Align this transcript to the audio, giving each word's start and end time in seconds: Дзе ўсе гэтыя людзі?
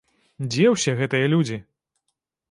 Дзе 0.53 0.63
ўсе 0.75 0.95
гэтыя 1.01 1.27
людзі? 1.33 1.59